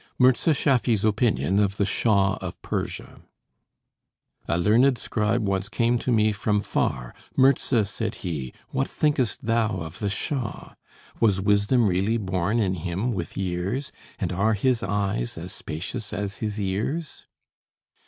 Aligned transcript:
MIRZA 0.19 0.55
SCHAFFY'S 0.55 1.05
OPINION 1.05 1.59
OF 1.59 1.77
THE 1.77 1.85
SHAH 1.85 2.39
OF 2.41 2.59
PERSIA 2.63 3.21
A 4.47 4.57
learnèd 4.57 4.97
scribe 4.97 5.45
once 5.47 5.69
came 5.69 5.99
to 5.99 6.11
me 6.11 6.31
from 6.31 6.59
far: 6.59 7.13
"Mirza!" 7.37 7.85
said 7.85 8.15
he, 8.25 8.51
"what 8.71 8.87
think'st 8.87 9.45
thou 9.45 9.77
of 9.79 9.99
the 9.99 10.09
Shah? 10.09 10.73
Was 11.19 11.39
wisdom 11.39 11.85
really 11.85 12.17
born 12.17 12.59
in 12.59 12.73
him 12.73 13.13
with 13.13 13.37
years? 13.37 13.91
And 14.17 14.33
are 14.33 14.55
his 14.55 14.81
eyes 14.81 15.37
as 15.37 15.53
spacious 15.53 16.13
as 16.13 16.37
his 16.37 16.59
ears?" 16.59 17.27